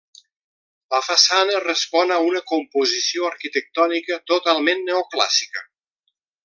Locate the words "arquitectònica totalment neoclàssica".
3.35-5.67